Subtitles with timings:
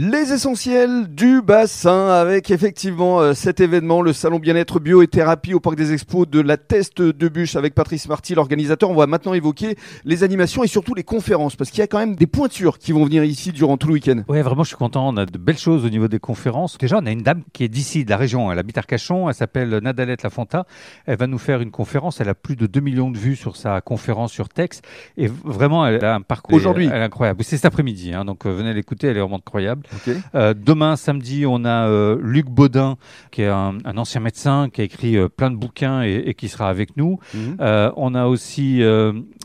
[0.00, 5.54] Les essentiels du bassin avec effectivement euh, cet événement, le salon bien-être bio et thérapie
[5.54, 8.90] au parc des expos de la Teste de Bûche avec Patrice Marty, l'organisateur.
[8.90, 9.74] On va maintenant évoquer
[10.04, 12.92] les animations et surtout les conférences parce qu'il y a quand même des pointures qui
[12.92, 14.22] vont venir ici durant tout le week-end.
[14.28, 15.08] Oui, vraiment, je suis content.
[15.08, 16.78] On a de belles choses au niveau des conférences.
[16.78, 18.52] Déjà, on a une dame qui est d'ici, de la région.
[18.52, 19.28] Elle habite Arcachon.
[19.28, 20.64] Elle s'appelle Nadalette Lafonta.
[21.06, 22.20] Elle va nous faire une conférence.
[22.20, 24.80] Elle a plus de 2 millions de vues sur sa conférence sur Tex.
[25.16, 26.86] Et vraiment, elle a un parcours Aujourd'hui.
[26.86, 27.42] elle est incroyable.
[27.42, 28.14] C'est cet après-midi.
[28.14, 29.08] Hein, donc, euh, venez l'écouter.
[29.08, 29.87] Elle est vraiment incroyable.
[30.34, 32.96] Euh, demain, samedi, on a euh, Luc Baudin,
[33.30, 36.34] qui est un, un ancien médecin, qui a écrit euh, plein de bouquins et, et
[36.34, 37.18] qui sera avec nous.
[37.34, 37.56] Mhm.
[37.96, 38.82] On a aussi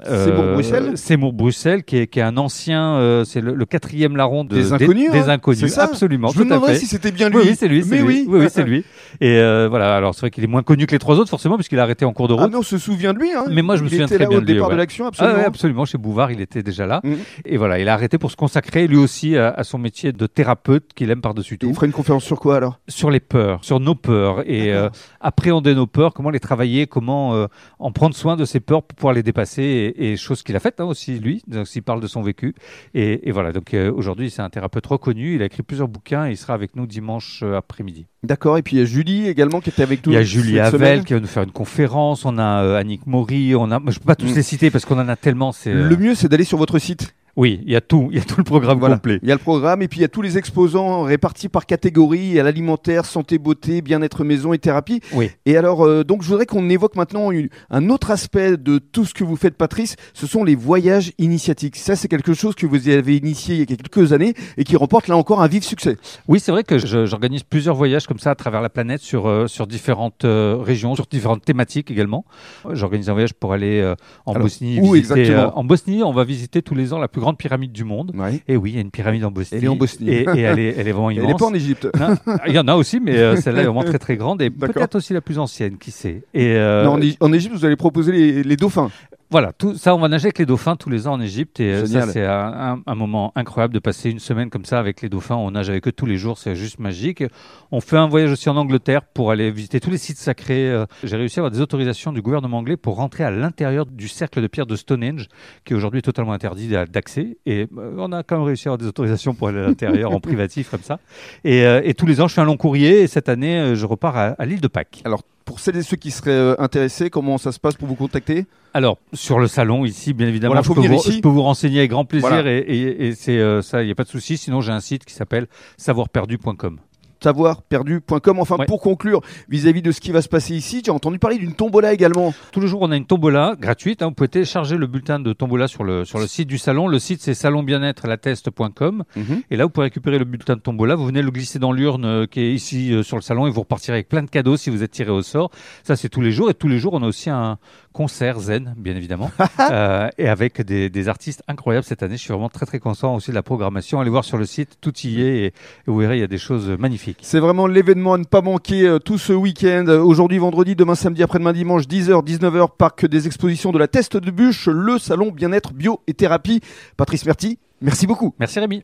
[0.03, 4.43] Seymour Bruxelles Seymour Bruxelles, qui est, qui est un ancien, c'est le, le quatrième larron
[4.43, 6.29] de- Des inconnus, Des, hein inconnus, absolument.
[6.29, 6.75] Je me fait.
[6.75, 7.37] si c'était bien lui.
[7.37, 7.83] Oui, oui, c'est lui.
[7.87, 8.03] Mais lui.
[8.03, 8.25] oui.
[8.27, 8.83] oui, c'est lui.
[9.21, 9.37] Et
[9.69, 11.83] voilà, alors c'est vrai qu'il est moins connu que les trois autres, forcément, puisqu'il a
[11.83, 12.43] arrêté en cours de route.
[12.45, 13.31] Ah mais on se souvient de lui.
[13.33, 13.45] Hein.
[13.49, 14.73] Mais moi, je me Il souviens était très là bien au de lui, départ ouais.
[14.75, 15.35] de l'action, Ah absolument.
[15.37, 15.85] ouais, absolument.
[15.85, 17.01] Chez Bouvard, il était déjà là.
[17.03, 17.17] Mhm.
[17.45, 20.22] Et voilà, il a arrêté pour se consacrer lui aussi à, à son métier de
[20.27, 21.67] thérapeute qu'il aime par-dessus tout.
[21.67, 22.79] il ferait une conférence sur quoi alors?
[22.87, 24.89] Sur les peurs, sur nos peurs et euh,
[25.21, 27.47] appréhender nos peurs, comment les travailler, comment euh,
[27.79, 30.59] en prendre soin de ces peurs pour pouvoir les dépasser et, et chose qu'il a
[30.59, 32.53] faite hein, aussi lui, donc il parle de son vécu.
[32.93, 36.27] Et, et voilà, donc euh, aujourd'hui c'est un thérapeute reconnu, il a écrit plusieurs bouquins
[36.27, 38.05] et il sera avec nous dimanche après-midi.
[38.23, 38.57] D'accord.
[38.57, 40.13] Et puis il y a Julie également qui était avec nous.
[40.13, 43.55] Il y a Julie Havel qui va nous faire une conférence, on a Annick Maury,
[43.55, 44.35] on a, je peux pas tous Mm.
[44.35, 45.51] les citer parce qu'on en a tellement.
[45.51, 47.13] C'est Le mieux, c'est d'aller sur votre site.
[47.35, 48.95] Oui, il y a tout, il y a tout le programme Voilà.
[48.95, 49.19] complet.
[49.23, 51.65] Il y a le programme et puis il y a tous les exposants répartis par
[51.65, 52.19] catégorie.
[52.19, 55.01] Il y a l'alimentaire, santé, beauté, bien-être maison et thérapie.
[55.13, 55.31] Oui.
[55.45, 59.05] Et alors, euh, donc, je voudrais qu'on évoque maintenant une- un autre aspect de tout
[59.05, 59.95] ce que vous faites, Patrice.
[60.13, 61.75] Ce sont les voyages initiatiques.
[61.77, 64.75] Ça, c'est quelque chose que vous avez initié il y a quelques années et qui
[64.75, 65.97] remporte là encore un vif succès.
[66.27, 69.47] Oui, c'est vrai que j'organise plusieurs voyages comme ça à travers la planète sur, euh,
[69.47, 72.25] sur différentes euh, régions, sur différentes thématiques également.
[72.71, 73.81] J'organise un voyage pour aller
[74.25, 74.79] en Alors, Bosnie.
[74.79, 77.71] où visiter, exactement En Bosnie, on va visiter tous les ans la plus grande pyramide
[77.71, 78.11] du monde.
[78.15, 78.41] Ouais.
[78.47, 79.57] Et oui, il y a une pyramide en Bosnie.
[79.57, 80.09] Elle est en Bosnie.
[80.09, 81.31] Et, et elle, est, elle est vraiment Elle immense.
[81.31, 81.87] n'est pas en Égypte.
[81.99, 82.15] Non,
[82.47, 84.95] il y en a aussi, mais euh, celle-là est vraiment très très grande et peut-être
[84.95, 86.23] aussi la plus ancienne, qui sait.
[86.33, 88.91] Et euh, Non, en, Égy- en Égypte, vous allez proposer les, les dauphins.
[89.33, 91.73] Voilà, tout ça, on va nager avec les dauphins tous les ans en Égypte et
[91.73, 95.33] euh, ça, c'est un, moment incroyable de passer une semaine comme ça avec les dauphins.
[95.35, 97.23] On nage avec eux tous les jours, c'est juste magique.
[97.71, 100.69] On fait un voyage aussi en Angleterre pour aller visiter tous les sites sacrés.
[100.69, 104.07] Euh, J'ai réussi à avoir des autorisations du gouvernement anglais pour rentrer à l'intérieur du
[104.07, 105.27] cercle de pierre de Stonehenge,
[105.65, 107.37] qui aujourd'hui est totalement interdit d'a- d'accès.
[107.47, 110.11] Et euh, on a quand même réussi à avoir des autorisations pour aller à l'intérieur
[110.11, 110.99] en privatif comme ça.
[111.43, 114.15] Et, et tous les ans, je fais un long courrier et cette année, je repars
[114.15, 115.01] à, à l'île de Pâques.
[115.05, 117.95] Alors, pour celles et ceux qui seraient euh, intéressés, comment ça se passe pour vous
[117.95, 118.45] contacter?
[118.73, 121.11] Alors, sur le salon, ici, bien évidemment, Voilà, je, peux vous, ici.
[121.13, 122.51] je peux vous renseigner avec grand plaisir Voilà.
[122.51, 124.37] et, et- et c'est euh, ça, il n'y a pas de souci.
[124.37, 126.79] Sinon, j'ai un site qui s'appelle savoirperdu.com.
[127.23, 128.39] Savoirperdu.com.
[128.39, 128.65] Enfin, Ouais.
[128.65, 131.93] pour conclure, vis-à-vis de ce qui va se passer ici, j'ai entendu parler d'une tombola
[131.93, 132.33] également.
[132.51, 134.01] Tous les jours, on a une tombola gratuite.
[134.01, 134.07] hein.
[134.07, 136.87] Vous pouvez télécharger le bulletin de tombola sur le, sur le site du salon.
[136.87, 139.03] Le site, c'est salonbienêtre-lateste.com.
[139.49, 140.95] Et là, vous pouvez récupérer le bulletin de tombola.
[140.95, 143.49] Vous venez le glisser dans l'urne euh, qui est ici euh, sur le salon et
[143.49, 145.49] vous repartirez avec plein de cadeaux si vous êtes tiré au sort.
[145.83, 146.49] Ça, c'est tous les jours.
[146.49, 147.57] Et tous les jours, on a aussi un
[147.93, 149.31] concert zen, bien évidemment,
[149.71, 152.17] euh, et avec des, des artistes incroyables cette année.
[152.17, 153.99] Je suis vraiment très, très content aussi de la programmation.
[154.01, 155.53] Allez voir sur le site, tout y est et, et
[155.87, 157.19] vous verrez, il y a des choses magnifiques.
[157.21, 159.85] C'est vraiment l'événement à ne pas manquer euh, tout ce week-end.
[159.87, 164.17] Euh, Aujourd'hui, vendredi, demain, samedi, après-demain, dimanche, 10h, 19h, parc des expositions de la Teste
[164.17, 166.61] de Bûche, le salon bien-être, bio et thérapie.
[166.97, 168.33] Patrice Merty, merci beaucoup.
[168.39, 168.83] Merci Rémi.